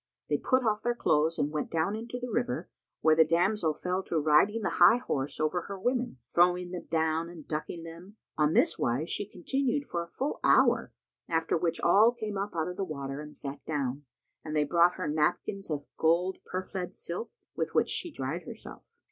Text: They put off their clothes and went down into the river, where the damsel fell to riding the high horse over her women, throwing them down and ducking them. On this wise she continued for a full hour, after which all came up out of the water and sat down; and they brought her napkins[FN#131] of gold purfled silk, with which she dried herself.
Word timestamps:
They 0.29 0.39
put 0.39 0.65
off 0.65 0.81
their 0.81 0.95
clothes 0.95 1.37
and 1.37 1.51
went 1.51 1.69
down 1.69 1.95
into 1.95 2.17
the 2.19 2.31
river, 2.31 2.71
where 3.01 3.15
the 3.15 3.23
damsel 3.23 3.75
fell 3.75 4.01
to 4.05 4.17
riding 4.17 4.63
the 4.63 4.77
high 4.81 4.97
horse 4.97 5.39
over 5.39 5.61
her 5.67 5.77
women, 5.79 6.17
throwing 6.27 6.71
them 6.71 6.85
down 6.89 7.29
and 7.29 7.47
ducking 7.47 7.83
them. 7.83 8.15
On 8.35 8.53
this 8.53 8.79
wise 8.79 9.11
she 9.11 9.27
continued 9.27 9.85
for 9.85 10.01
a 10.01 10.07
full 10.07 10.39
hour, 10.43 10.91
after 11.29 11.55
which 11.55 11.79
all 11.81 12.11
came 12.11 12.35
up 12.35 12.55
out 12.55 12.67
of 12.67 12.77
the 12.77 12.83
water 12.83 13.21
and 13.21 13.37
sat 13.37 13.63
down; 13.67 14.03
and 14.43 14.55
they 14.55 14.63
brought 14.63 14.95
her 14.95 15.07
napkins[FN#131] 15.07 15.69
of 15.69 15.85
gold 15.97 16.39
purfled 16.47 16.95
silk, 16.95 17.29
with 17.55 17.75
which 17.75 17.89
she 17.91 18.09
dried 18.11 18.41
herself. 18.41 18.81